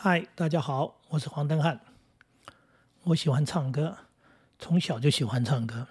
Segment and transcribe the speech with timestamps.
[0.00, 1.80] 嗨，大家好，我是黄登汉。
[3.02, 3.98] 我喜欢唱歌，
[4.56, 5.88] 从小就喜欢唱歌，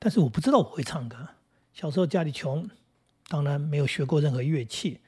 [0.00, 1.16] 但是我不知道我会唱歌。
[1.72, 2.68] 小时候家里穷，
[3.28, 4.98] 当然没有学过任何乐器，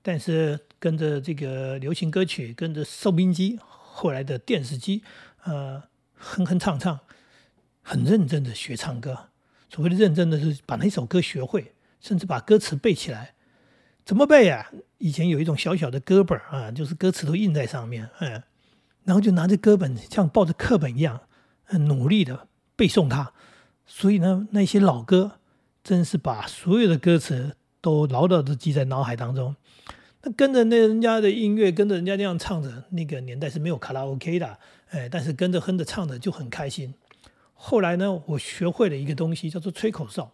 [0.00, 5.04] 但是跟着这个流行歌曲，跟着收音机，后来的电视机，
[5.44, 5.82] 呃，
[6.14, 6.98] 哼哼唱唱，
[7.82, 9.28] 很认真的学唱歌。
[9.68, 13.34] 所谓的认真的是把那首歌学会，甚至把歌词背起来。
[14.04, 14.70] 怎么背呀？
[14.98, 18.42] 以前有一种小小的歌本啊，就是歌词都印在上面，嗯，
[19.04, 21.20] 然后就拿着歌本像抱着课本一样，
[21.64, 23.32] 很努力的背诵它。
[23.86, 25.38] 所以呢，那些老歌
[25.82, 29.56] 真是把所有的歌词都牢牢的记在脑海当中。
[30.22, 34.58] 那跟着那人家的音乐，跟着人家那样唱着，那个年代是没有卡拉 OK 的，
[34.90, 36.94] 哎，但是跟着哼着唱着就很开心。
[37.54, 40.32] 后来呢，我学会了一个东西，叫做吹口哨。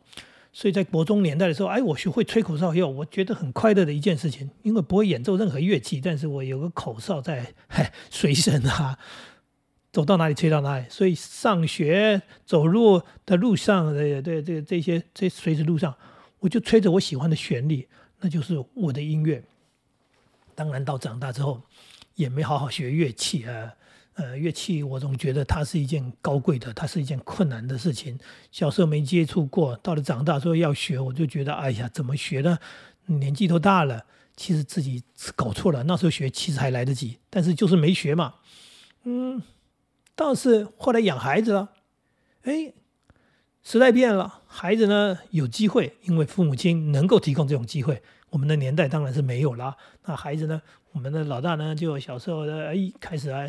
[0.59, 7.55] 所以在国中年代的时候，哎，我学会吹口哨以后，我觉得很快乐的一件事情，因为不会演奏任何乐器，但是我有个口哨在
[8.11, 8.99] 随身啊，
[9.93, 10.85] 走到哪里吹到哪里。
[10.91, 15.95] 所以上学走路的路上，对对对，这些这随时路上，
[16.41, 17.87] 我就吹着我喜欢的旋律，
[18.19, 19.41] 那就是我的音乐。
[20.57, 21.63] 当然到长大之后，
[22.17, 23.73] 也没好好学乐器啊。
[24.19, 28.19] 呃，乐器我总觉得它是一件高贵的，它是一件困难的事情。
[28.51, 32.59] 小时候没接触过，到了长大说要学，我就觉得哎呀，怎么学呢？
[33.07, 34.05] 年纪都大了，
[34.37, 35.05] 其实自己
[35.37, 35.85] 搞错了。
[35.85, 38.35] 那时候学其实还来得及，但是就是没学嘛。
[39.05, 39.41] 嗯，
[40.17, 41.69] 倒是后来养孩子了，
[42.43, 42.73] 哎，
[43.63, 48.03] 时代变了，孩子呢有机会，因为父母亲能够提供这种机会。
[48.31, 49.77] 我们的年代当然是没有了。
[50.07, 50.61] 那孩子呢，
[50.91, 53.49] 我们的老大呢，就小时候的哎开始啊。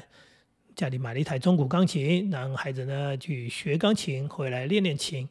[0.80, 5.28] 家里买了一台中古钢琴，让孩子呢去学钢琴，回来练练琴。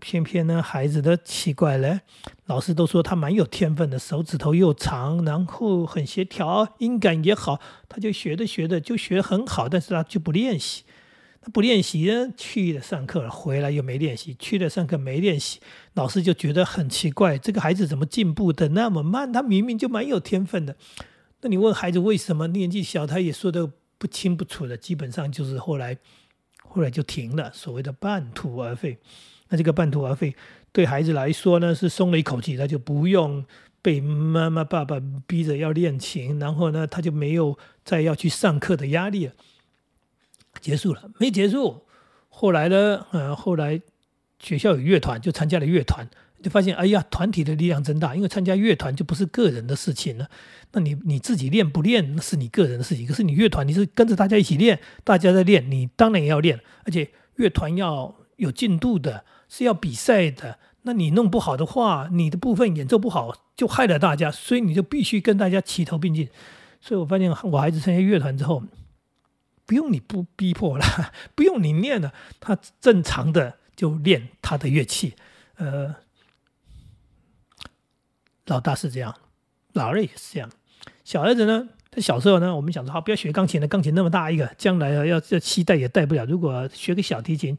[0.00, 2.02] 偏偏呢孩子的奇怪了，
[2.44, 10.84] 老师都说他蛮有天分的，手指头又长，然后很协调，音感也好，他就学着学着就学很好，但是他就不练习。
[11.40, 15.58] 他不练习呢，去了上课回来又没练习，去了上课没练习，
[15.94, 19.32] 老师就觉得很奇怪，这个孩子怎么进步的那么慢？
[19.32, 20.76] 他明明就蛮有天分的。
[21.40, 23.72] 那你问孩子为什么年纪小，他也说的。
[23.98, 25.96] 不清不楚的，基本上就是后来，
[26.62, 28.98] 后来就停了，所谓的半途而废。
[29.48, 30.34] 那这个半途而废，
[30.72, 33.44] 对孩子来说呢，是松了一口气，他就不用
[33.80, 39.32] 被妈妈爸爸逼着要练琴，然后呢，他就没有再要去上课的压力了。
[40.60, 41.86] 结束了，没结束。
[42.28, 43.80] 后来呢，呃，后来
[44.38, 46.08] 学校有乐团，就参加了乐团。
[46.42, 50.28] 就发现，哎呀，团体的力量真大，因为参加乐团就不是个人的事情了。
[50.72, 53.06] 那你你自己练不练，那是你个人的事情。
[53.06, 56.60] 可是你乐团，你是跟着大家一起练，大家在练，你当然也要练。
[56.84, 60.58] 而且乐团要有进度的，是要比赛的。
[60.82, 64.30] 那你弄不好的话，你的部分演奏不好，就害了大家。
[64.30, 66.28] 所以你就必须跟大家齐头并进。
[66.80, 68.62] 所以我发现，我孩子参加乐团之后，
[69.64, 70.84] 不用你不逼迫了，
[71.34, 75.14] 不用你练了，他正常的就练他的乐器，
[75.56, 75.96] 呃。
[78.46, 79.14] 老大是这样，
[79.72, 80.50] 老二也是这样。
[81.04, 86.24] 小儿子呢，他小时候呢，我们想说好，不要学钢琴了，钢琴那么大一个，将来啊要要期待也带不了。
[86.24, 87.56] 如果学个小提琴，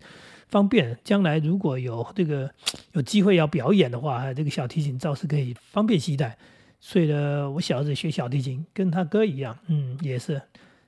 [0.48, 2.50] 方便，将来如果有这个
[2.94, 6.38] 有机会要表演的话，这个小提琴倒是可以方便携带。
[6.80, 10.42] 所以呢，我小儿子学小提琴，跟他哥一样，嗯，也是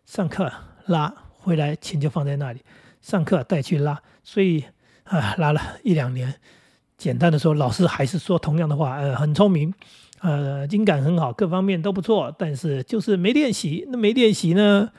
[0.05, 0.49] 上课
[0.85, 2.61] 拉回来，琴就放在那里，
[3.01, 4.63] 上课带去拉，所以
[5.03, 6.35] 啊，拉了一两年。
[6.99, 9.73] 简单的说，老师还是说同样的话，呃，很聪明，
[10.19, 13.85] 呃，音感很好，各方面都不错，但是就是没练习。
[13.89, 14.91] 那没练习呢，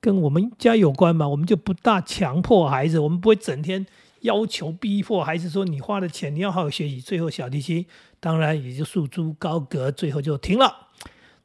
[0.00, 1.28] 跟我们家有关嘛？
[1.28, 3.86] 我们就不大强迫孩子，我们不会整天
[4.22, 7.00] 要求逼迫孩子说你花了钱，你要好好学习。
[7.00, 7.86] 最后小提琴
[8.18, 10.88] 当然也就束之高阁，最后就停了。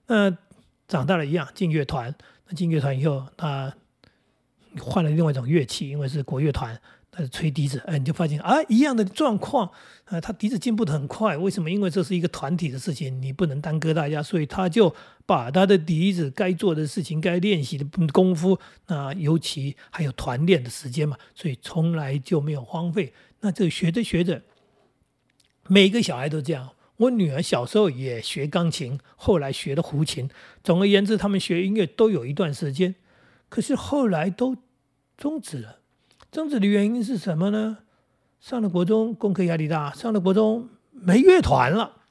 [0.08, 0.36] 那
[0.88, 2.16] 长大了一样进乐团，
[2.48, 3.72] 那进乐团以后，他
[4.80, 6.80] 换了另外一种乐器，因为是国乐团。
[7.12, 9.72] 他吹笛子，哎，你就发现啊，一样的状况，
[10.06, 11.36] 啊，他笛子进步的很快。
[11.36, 11.70] 为什么？
[11.70, 14.94] 因为这是一个团体的事情，你不能耽搁大家，所以他就
[15.26, 23.12] 把他的笛子该做的事情、该练习的功夫，那尤其还有团练的时间嘛，所以从来就没有荒废。
[23.40, 24.44] 那这学着学着，
[25.68, 26.70] 每个小孩都这样。
[26.98, 30.30] 我女儿小时候也学钢琴，后来学的胡琴。
[30.64, 32.94] 总而言之，他们学音乐都有一段时间，
[33.50, 34.56] 可是后来都
[35.20, 35.80] 终止了。
[36.32, 37.80] 终止的原因是什么呢？
[38.40, 42.04] 上了国中，功课压力大；上了国中，没乐团了，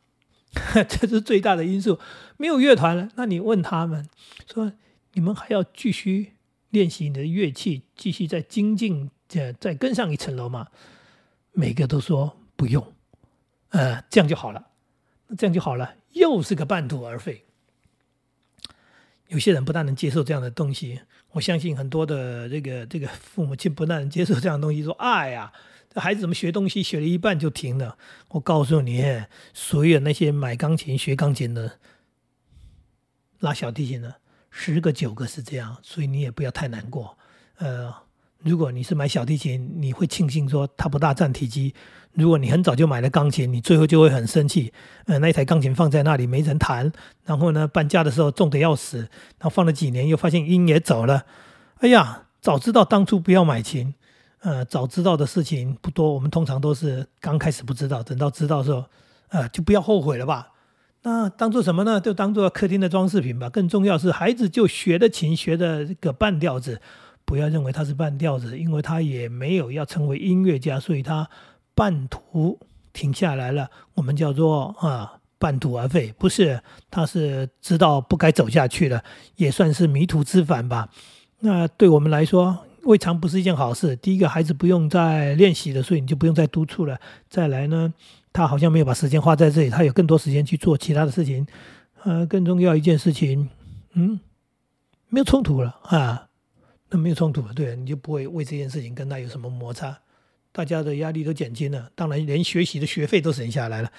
[0.86, 1.98] 这是最大的因素。
[2.36, 4.06] 没有乐团了，那你问他们
[4.46, 4.74] 说
[5.14, 6.34] ：“你们还要继续
[6.68, 10.68] 练习你的乐器，继续再精进，再再跟上一层楼吗？”
[11.52, 12.92] 每个都说不用，
[13.70, 14.66] 呃，这样就好了。
[15.28, 17.46] 那这样就好了，又是个半途而废。
[19.28, 21.00] 有些人不大能接受这样的东西。
[21.32, 25.52] 我相信很多的这个这个父母亲不但能接受这样的东西，说：“哎呀，
[25.92, 27.98] 这孩子怎么学东西学了一半就停了？”
[28.30, 31.78] 我告诉你，所有那些买钢琴学钢琴的、
[33.40, 34.16] 拉小提琴的，
[34.50, 37.18] 十个九个是这样，所以你也不要太难过。
[37.58, 37.94] 呃，
[38.44, 41.74] 如果你是买小提琴，你会庆幸说它不大占体积。
[42.12, 44.72] 如果你很早就买了钢琴，你最后就会很生气。
[45.06, 46.90] 呃，那一台钢琴放在那里没人弹，
[47.24, 51.24] 然后呢搬家的时候重得要死，然后放了几年又发现音也走了。
[51.78, 53.94] 哎呀，早知道当初不要买琴。
[54.40, 58.84] 呃，早知道的事情不多，我们通常都是刚开始不知道，等到知道的时候，
[59.30, 60.52] 呃，就不要后悔了吧。
[61.02, 62.00] 那当做什么呢？
[62.00, 63.50] 就当做客厅的装饰品吧。
[63.50, 66.80] 更重要是，孩子就学的琴，学的个半调子，
[67.28, 71.28] 不要认为他是半调子，因为他也没有要成为音乐家，所以他。
[71.78, 72.58] 半途
[72.92, 76.60] 停下来了，我们叫做啊半途而废，不是，
[76.90, 79.04] 他是知道不该走下去了，
[79.36, 80.88] 也算是迷途知返吧。
[81.38, 83.94] 那对我们来说，未尝不是一件好事。
[83.94, 86.98] 第一个，孩子不用再练习了，所以你就不用再督促了。
[87.30, 87.94] 再来呢，
[88.32, 91.46] 他好像没有把时间花在这里，他有更多时间去做其他的事情。
[92.02, 93.48] 呃，更重要一件事情，
[93.92, 94.18] 嗯，
[95.10, 96.27] 没有冲突了啊，
[96.90, 100.00] 那没有冲突了，对，你就不会为这件事情跟他有什么摩擦。
[100.50, 103.92] 大家的压力都减轻了，当然连学习的学费都省下来了，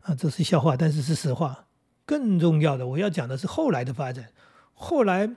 [0.00, 1.66] 啊，这是笑话，但是是实话。
[2.04, 4.30] 更重要的，我要讲的是后来的发展。
[4.74, 5.30] 后来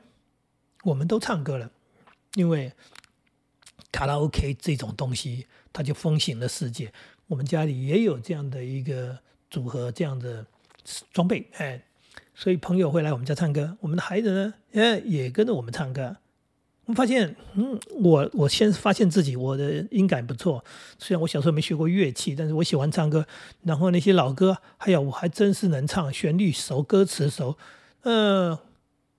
[0.83, 1.69] 我们都唱歌了，
[2.33, 2.71] 因为
[3.91, 6.91] 卡拉 OK 这种东西，它就风行了世界。
[7.27, 9.19] 我们家里也有这样的一个
[9.49, 10.45] 组合，这样的
[11.11, 11.83] 装备，哎，
[12.33, 16.17] 所以朋友会来我们家唱歌，我们的孩子呢，哎，也跟着我们唱歌。
[16.85, 20.63] 我发现，嗯，我我先发现自己我的音感不错。
[20.99, 23.25] 虽然我小时候没学过乐器，但是我喜欢唱歌。
[23.63, 27.57] 然后那些老歌，还有我还真是能唱，旋律熟，歌词熟。
[28.03, 28.59] 呃，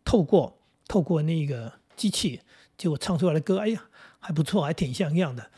[0.04, 2.40] 透过透过那个机器，
[2.78, 3.84] 结果唱出来的歌，哎呀，
[4.20, 5.50] 还不错，还挺像样的。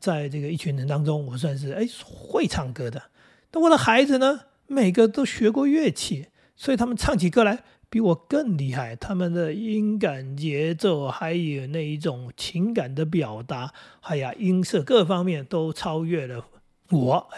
[0.00, 3.02] 在这个一群人当中，我算是哎会唱歌的。
[3.50, 7.64] 但我的孩子呢，每个都学过乐器，所以他们唱起歌来。
[7.90, 16.46] 比我更厉害，他们的音感、节奏，还有那一种情感的表达，还有音色各方面都超越了
[16.90, 17.28] 我。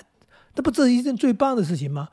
[0.55, 2.11] 那不这是一件最棒的事情吗？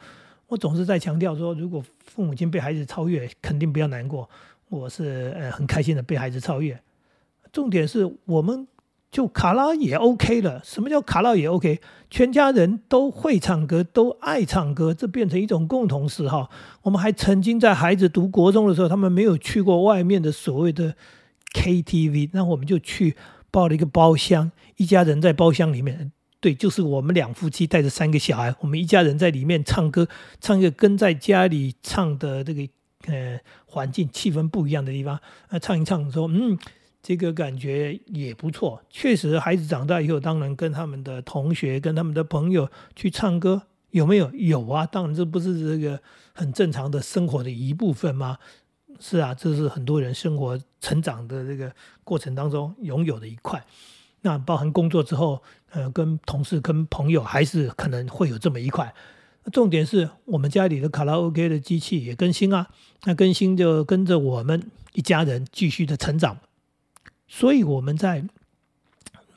[0.47, 4.29] 我总是在强调说，如果父母亲被孩子超越，肯定不要难过。
[4.69, 6.81] 我是呃很开心的被孩子超越。
[7.51, 8.65] 重点是我们。
[9.11, 10.61] 就卡拉也 OK 了。
[10.63, 11.79] 什么叫卡拉也 OK？
[12.11, 16.49] 全家人都会唱歌，都爱唱歌，这变成一种共同嗜好。
[16.81, 20.95] 我们还曾经在孩子读国中的时候，他们没有去过外面的所谓的
[21.53, 23.15] KTV，那我们就去
[23.51, 30.07] 包了一个包厢，一家人在包厢里面，对，就是我们两夫妻带着三个小孩，我们一家人在里面唱歌，
[30.41, 32.67] 唱一个跟在家里唱的这个
[33.07, 35.19] 呃环境气氛不一样的地方，
[35.49, 36.57] 呃，唱一唱说嗯。
[37.09, 44.31] 这个感觉也不错，确实，孩子长大以后，当然跟他们的同学、跟他们的朋友去唱歌，有没有？
[44.35, 45.99] 有啊，当然这不是这个
[46.33, 48.37] 很正常的生活的一部分吗？
[48.99, 51.73] 是啊，这是很多人生活成长的这个
[52.03, 53.59] 过程当中拥有的一块。
[54.21, 55.41] 那包含工作之后，
[55.71, 58.93] 呃，跟同事、跟朋友，还是可能会有这么一块。
[59.51, 62.67] 重点是我们家里的卡拉 OK 的机器也更新啊，
[63.05, 66.37] 那更新就跟着我们一家人继续的成长。
[67.31, 68.25] 所以我们在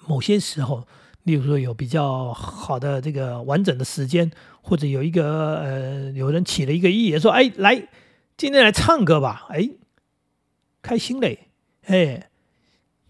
[0.07, 0.87] 某些时候，
[1.25, 4.31] 例如说有比较好的这个完整的时间，
[4.63, 7.87] 或者有一个呃有人起了一个意，说：“哎，来，
[8.39, 9.69] 今天来唱歌吧！”哎，
[10.81, 11.51] 开心嘞！
[11.85, 12.31] 哎，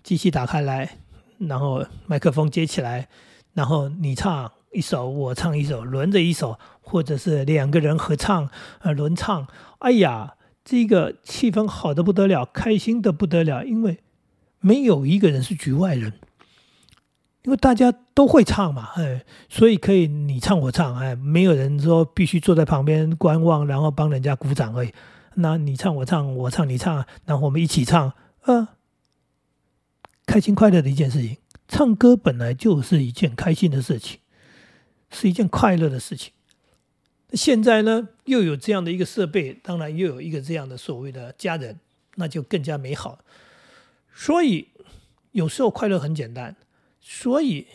[0.03, 0.99] 机器打开来，
[1.39, 3.09] 然后麦克风接起来，
[3.55, 9.47] 然后你唱一首，我唱一首，轮着一首，或者是两个人合唱，呃，轮唱。
[9.79, 10.35] 哎呀，
[10.65, 14.01] 这个气氛好的不得了，开心的不得了，因为。
[14.63, 16.15] 没有一个人是局外人，
[17.43, 24.93] 因为大家都会唱嘛，哎，所以可以你唱我唱，哎，没有人说必须坐在旁边观望，然后帮人家鼓掌而已。
[25.35, 28.13] 那你唱我唱，我唱你唱，然后我们一起唱，
[28.45, 28.69] 呃，
[30.25, 31.37] 开心快乐的一件事情。
[31.69, 34.21] 唱歌本来就是一件开心的事情，
[35.11, 36.33] 是一件快乐的事情。
[37.33, 41.81] 现在呢，又有这样的一个设备，当然又有一个这样的所谓的家人，
[42.17, 43.19] 那就更加美好。
[44.15, 44.69] 所以
[45.33, 46.57] 有时候快乐很简单，
[47.01, 47.67] 所以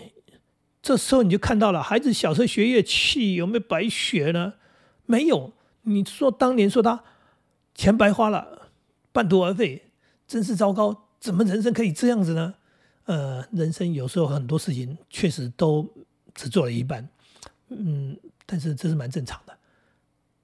[0.82, 4.54] 这时候你就看到了，孩子小时候学乐器有没有白学呢？
[5.06, 5.54] 没有。
[5.84, 7.04] 你说当年说他
[7.74, 8.70] 钱白花了，
[9.12, 9.84] 半途而废，
[10.28, 11.06] 真是糟糕。
[11.20, 12.54] 怎么人生可以这样子呢？
[13.06, 15.88] 呃，人生有时候很多事情确实都
[16.36, 17.08] 只做了一半，
[17.70, 19.58] 嗯，但是这是蛮正常的。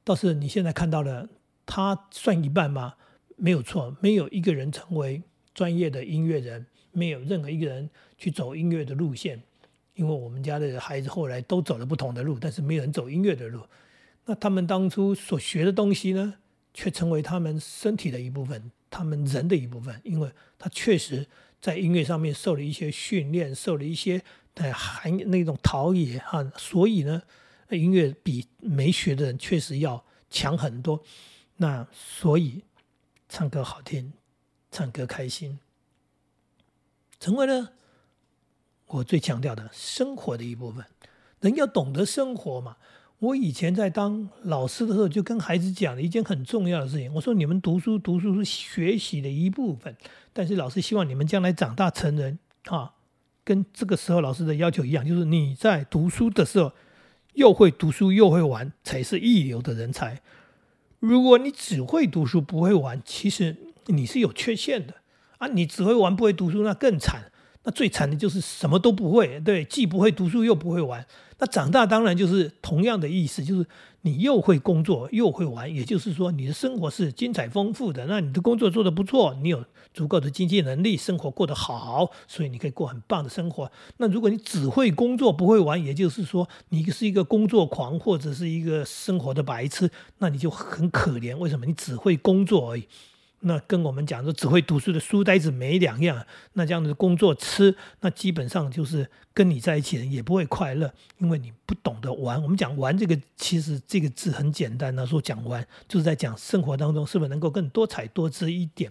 [0.03, 1.27] 倒是你现在看到了，
[1.65, 2.93] 他算一半吗？
[3.35, 5.21] 没有错，没有一个人成为
[5.53, 9.41] 专业的音乐人，没有任何一个人去走音乐的路线。
[9.95, 13.62] 因为我们家的孩子后来都走了不同的路，但是没有人走音乐的路。
[14.25, 16.36] 那他们当初所学的东西呢，
[16.74, 20.01] 却成为他们身体的一部分，他们人的一部分。
[20.03, 21.27] 因为他确实
[21.62, 24.24] 在音乐上面受了一些训练，受了一些
[24.55, 27.22] 呃含那种陶冶哈，所以呢，
[27.69, 31.03] 音乐比没学的人确实要强很多。
[31.57, 32.63] 那所以
[33.29, 34.13] 唱歌好听，
[34.74, 35.60] 唱歌开心，
[37.20, 37.74] 成为了。
[38.88, 40.86] 我最强调的生活的一部分，
[41.39, 42.77] 人要懂得生活嘛。
[43.18, 47.12] 我以前在当老师的时候，就跟孩子讲了一件很重要的事情。
[47.13, 49.96] 我说：你们读书，读书是学习的一部分，
[50.32, 52.94] 但是老师希望你们将来长大成人啊，
[53.44, 56.72] 跟这个时候老师的要求一样，就是你在读书的时候
[57.34, 60.22] 又会读书又会玩，才是一流的人才。
[61.00, 63.56] 如果你只会读书不会玩，其实
[63.88, 64.96] 你是有缺陷的
[65.38, 65.48] 啊！
[65.48, 67.32] 你只会玩不会读书，那更惨。
[67.66, 71.06] 那最惨的就是什么都不会，对，既不会读书又不会玩。
[71.40, 73.66] 那长大当然就是同样的意思，就是
[74.02, 78.06] 你又会工作又会玩，也就是说你的生活是精彩丰富的。
[78.06, 79.63] 那你的工作做得不错，你有
[79.94, 83.72] 足够的经济能力，生活过得好，所以你可以过很棒的生活。
[83.96, 91.38] 那如果你只会工作不会玩，也就是说你是一个工作狂或者是一个生活的白痴，那你就很可怜。
[91.38, 91.66] 为什么？
[91.66, 92.86] 你只会工作而已。
[93.45, 102.41] 那跟我们讲说只会读书的书呆子没两样，那这样的工作吃，那基本上就是跟你在一起人也不会快乐，因为你不懂得玩。
[102.41, 108.89] 我们讲玩这个，其实这个字很简单呢，说讲玩就是在讲生活当中是不是能够更多彩多姿一点。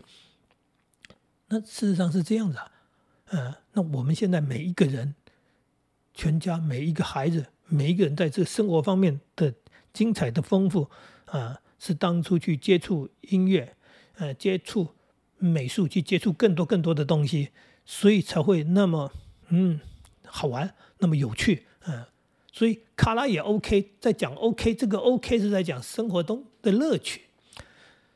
[1.48, 2.70] 那事实上是这样子啊，
[3.30, 5.14] 嗯，那我们现在每一个人，
[6.12, 9.54] 全家每一个孩子，每一个人在这生活方面的
[9.94, 10.90] 精彩的丰富
[11.24, 13.74] 啊，是当初去接触音乐。
[14.22, 14.86] 呃，接触
[15.38, 17.48] 美术，去接触更多更多的东西，
[17.84, 19.10] 所以才会那么
[19.48, 19.80] 嗯
[20.24, 22.04] 好玩，那么有趣，嗯，
[22.52, 27.22] 所以卡拉也 OK，在讲 OK，这个 OK 是在讲生活中的乐趣。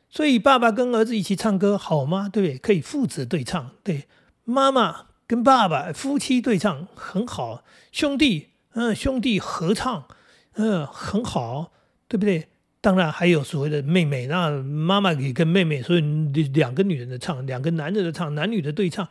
[0.09, 2.29] 所以爸爸跟儿子一起唱歌好吗？
[2.33, 2.57] 对不对？
[2.57, 4.07] 可以父子对唱，对，
[4.45, 10.07] 妈妈跟爸爸夫妻对唱很好，兄弟嗯兄弟合唱
[10.53, 11.73] 嗯很好，
[12.07, 12.47] 对不对？
[12.87, 16.01] 当然还有所谓的妹妹，那妈妈也跟妹妹，所以
[16.55, 19.09] 两个女人的唱，两个男人的唱，男女的对唱。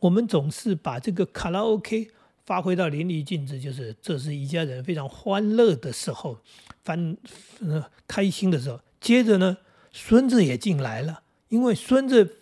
[0.00, 2.10] 我们总是把这个卡拉 OK
[2.44, 6.36] 发挥到淋漓尽致，就是这是一家人非常欢乐的时候，
[6.82, 7.16] 翻
[7.60, 8.80] 呃开心的时候。
[9.00, 9.56] 接着呢，
[9.92, 12.38] 孙子也进来了，因为孙子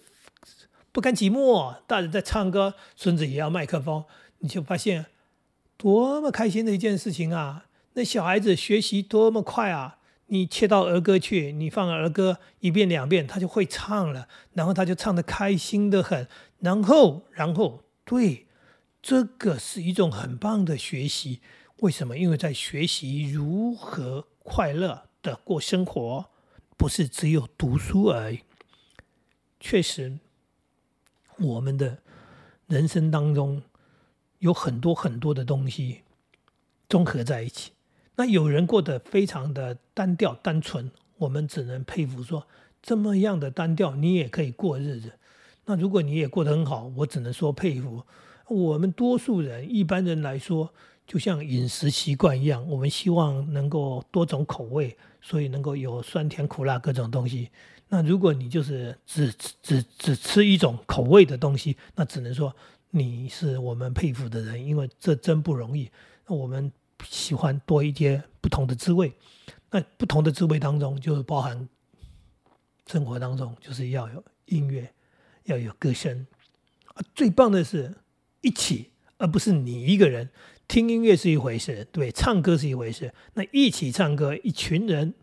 [0.92, 4.02] 不甘寂寞，大人在唱歌，孙子也要麦克风，
[4.38, 5.04] 你就发现
[5.76, 7.66] 多么开心的一件事情啊！
[7.92, 9.98] 那小孩子学习多么快啊！
[10.32, 16.28] 你切到儿歌去，你放儿歌一遍两遍，他就会唱了，然后他就唱得开心的很，
[16.60, 18.46] 然后，然后，对，
[19.02, 21.40] 这个是一种很棒的学习。
[21.78, 22.16] 为什么？
[22.16, 26.30] 因为在学习如何快乐的过生活，
[26.76, 28.40] 不是只有读书而已。
[29.58, 30.20] 确实，
[31.38, 31.98] 我们的
[32.68, 33.62] 人生当中
[34.38, 36.02] 有很多很多的东西
[36.88, 37.72] 综合在一起。
[38.16, 42.46] 那有人过得非常的单调单纯，我们只能佩服说
[42.82, 45.12] 这么样的单调你也可以过日子。
[45.64, 48.02] 那如果你也过得很好，我只能说佩服。
[48.48, 50.68] 我们多数人一般人来说，
[51.06, 57.48] 就像饮食习惯一样，我们希望能够多种口味，所以能够有酸甜苦辣各种东西。
[57.88, 62.54] 那如果你就是只只只吃一种口味的东西，那只能说
[62.90, 65.90] 你是我们佩服的人，因为这真不容易。
[66.26, 66.70] 那我们。
[67.08, 69.12] 喜欢多一些不同的滋味，
[69.70, 71.68] 那不同的滋味当中，就是包含
[72.86, 74.92] 生活当中，就是要有音乐，
[75.44, 76.26] 要有歌声。
[76.94, 77.94] 啊，最棒的是
[78.40, 80.30] 一起，而不是你一个人
[80.66, 83.14] 听音乐是一回事，对，唱歌是一回事。
[83.34, 85.14] 那一起唱歌，一群人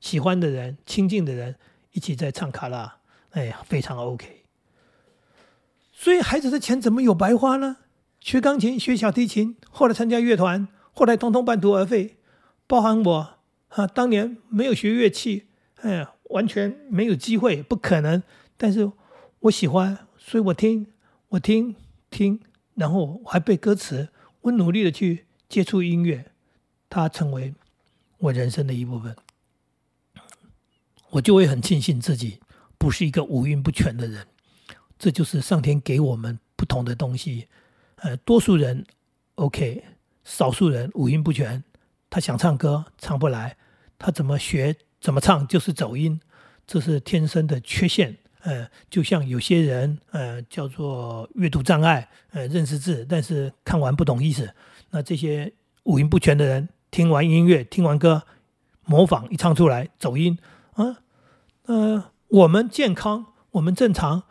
[0.00, 1.56] 喜欢的人、亲近的人
[1.92, 2.98] 一起在唱卡拉，
[3.30, 4.44] 哎呀，非常 OK。
[5.92, 7.76] 所以孩子的钱怎么有白花呢？
[8.20, 10.66] 学钢琴、学小提琴，后来参加乐团。
[10.94, 12.16] 后来通通半途而废，
[12.66, 15.48] 包含我啊，当年没有学乐器，
[15.80, 18.22] 哎呀，完全没有机会，不可能。
[18.56, 18.92] 但是
[19.40, 20.86] 我喜欢，所以我听，
[21.30, 21.74] 我听
[22.10, 22.40] 听，
[22.74, 24.10] 然后我还背歌词，
[24.42, 26.30] 我努力的去接触音乐，
[26.88, 27.54] 它成为
[28.18, 29.16] 我人生的一部分。
[31.10, 32.38] 我就会很庆幸自己
[32.78, 34.26] 不是一个五音不全的人，
[34.96, 37.48] 这就是上天给我们不同的东西。
[37.96, 38.86] 呃，多数人
[39.34, 39.84] OK。
[40.24, 41.62] 少数人五音不全，
[42.10, 43.56] 他想唱歌唱不来，
[43.98, 46.20] 他怎么学怎么唱就是走音，
[46.66, 48.16] 这是天生的缺陷。
[48.42, 54.54] 呃，就像有些人，呃，叫做阅读障碍，呃，认识字，但是看完不懂意思。
[54.90, 55.50] 那这些
[55.84, 58.22] 五音不全的人，听完音乐，听完歌，
[58.84, 60.38] 模仿一唱出来，走音
[60.74, 60.98] 啊，
[61.64, 64.24] 呃，我们健康，我们正常，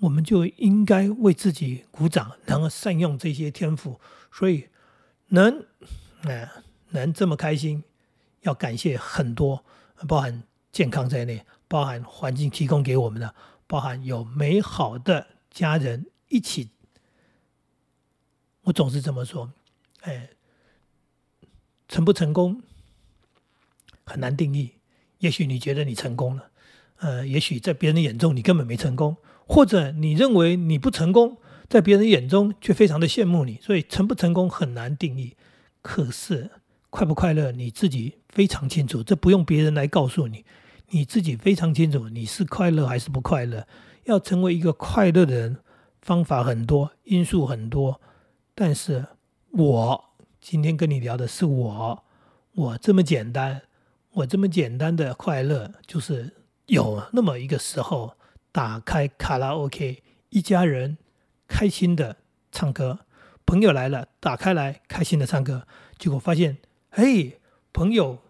[0.00, 4.00] 我们就应该为自己鼓掌，然后善用这些天赋。
[4.32, 4.66] 所以
[5.32, 5.64] 能，
[6.24, 6.48] 呃，
[6.90, 7.82] 能这么开心，
[8.42, 9.64] 要感谢很多，
[10.06, 13.34] 包含健康在内，包含环境提供给我们的。
[13.66, 16.68] 包含有美好的家人一起，
[18.64, 19.50] 我总是这么说，
[20.02, 20.28] 哎，
[21.88, 22.62] 成不成功
[24.04, 24.74] 很难定义。
[25.20, 26.50] 也许你觉得你成功了，
[26.98, 31.38] 呃，也许在别人眼中你根本没成功，或者你认为你不成功，
[31.72, 33.58] 在别人眼中却非常的羡慕你。
[33.62, 35.34] 所以成不成功很难定义。
[35.80, 36.50] 可是
[36.90, 40.44] 快不快乐你自己非常清楚，这不用别人来告诉你。
[40.90, 43.66] 你自己非常清楚你是快乐还是不快乐。
[44.04, 45.56] 要成为一个快乐的人，
[46.02, 47.98] 方法很多，因素很多。
[48.54, 49.06] 但是
[49.52, 50.04] 我
[50.42, 52.04] 今天跟你聊的是我，
[52.52, 53.62] 我这么简单，
[54.10, 56.32] 我这么简单的快乐，就是
[56.66, 58.18] 有那么一个时候，
[58.52, 60.98] 打开卡拉 OK，一家人
[61.52, 62.16] 开心的
[62.50, 63.00] 唱歌，
[63.44, 65.66] 朋友来了，打开来开心的唱歌，
[65.98, 66.56] 结果发现，
[66.90, 67.38] 嘿，
[67.74, 68.22] 朋友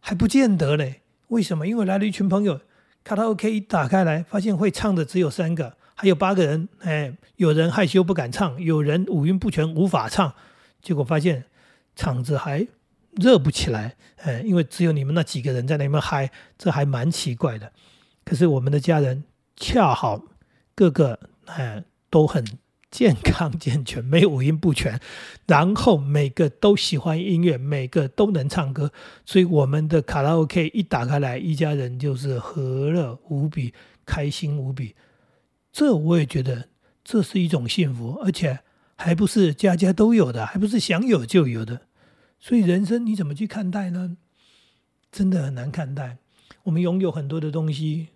[0.00, 1.02] 还不见得嘞。
[1.28, 1.64] 为什么？
[1.68, 2.60] 因为来了一群朋友，
[3.04, 6.68] 卡拉 OK 一打开来，发现会唱的只有三个，还有八个人。
[6.80, 10.34] 哎，有人害羞不敢唱，有人五音不全无法唱。
[10.82, 11.44] 结果发现
[11.94, 12.66] 场子还
[13.12, 13.94] 热不起来。
[14.16, 17.72] 哎，因为只有你们那几个人在那边嗨，这还蛮奇怪的。
[18.24, 19.22] 可是我们的家人
[19.56, 20.24] 恰好
[20.74, 22.44] 个个哎都很。
[22.88, 24.98] 健康健全，没有五音不全，
[25.46, 28.90] 然后每个都喜欢音乐，每个都能唱歌，
[29.26, 33.74] 所以我们的卡拉 OK 一打开来，一家人就是和乐无比，
[34.06, 34.94] 开心无比。
[35.72, 36.68] 这我也觉得
[37.04, 38.60] 这是一种幸福，而且
[38.94, 41.82] 还不是家家都有的，还不是想有就有的。
[42.38, 44.16] 所以人生你怎么去看待呢？
[45.10, 46.18] 真的很难看待。
[46.62, 48.08] 我们拥有很多的东西，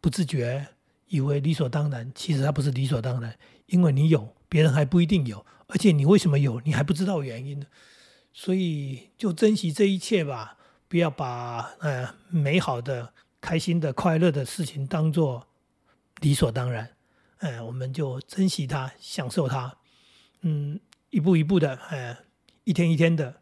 [0.00, 0.68] 不自觉。
[1.08, 3.36] 以为理所当然，其实它不是理所当然，
[3.66, 7.66] 因为你有，别人还不一定有，而且你为什么有，你还不知道原因呢？
[8.32, 10.56] 所以就珍惜这一切吧，
[10.88, 15.46] 不要把呃美好的、开心的、快乐的事情当做
[16.20, 16.90] 理所当然，
[17.38, 19.76] 呃，我们就珍惜它，享受它，
[20.40, 22.16] 嗯，一步一步的，呃，
[22.64, 23.40] 一天一天的，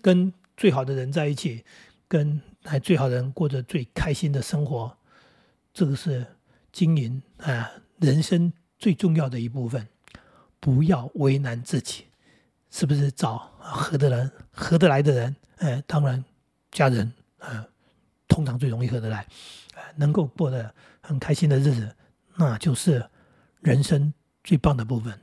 [0.00, 1.64] 跟最好的人在一起，
[2.06, 4.96] 跟还最好的人过着最开心的生活，
[5.72, 6.26] 这个是。
[6.72, 9.88] 经营啊，人生最重要的一部分，
[10.58, 12.04] 不要为难自己，
[12.70, 13.10] 是不是？
[13.10, 16.24] 找合得人，合得来的人，哎，当然，
[16.70, 17.66] 家人啊，
[18.28, 19.26] 通常最容易合得来，
[19.96, 21.96] 能够过得很开心的日子，
[22.36, 23.08] 那就是
[23.60, 24.12] 人生
[24.44, 25.20] 最棒的部分。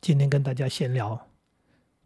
[0.00, 1.28] 今天跟大家闲聊，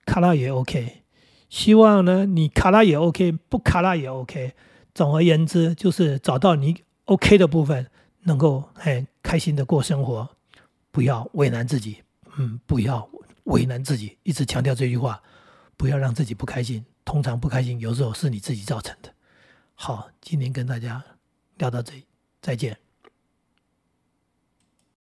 [0.07, 1.03] 卡拉也 OK，
[1.49, 4.55] 希望呢，你卡拉也 OK，不卡拉也 OK。
[4.95, 7.90] 总而言之，就是找到你 OK 的部分。
[8.23, 10.29] 能够很开心的过生活，
[10.91, 12.03] 不要为难自己，
[12.37, 13.09] 嗯，不要
[13.45, 15.23] 为难自己，一直强调这句话，
[15.77, 16.85] 不要让自己不开心。
[17.05, 19.13] 通常不开心，有时候是你自己造成的。
[19.75, 21.03] 好，今天跟大家
[21.57, 22.07] 聊到这里，
[22.41, 22.82] 再见。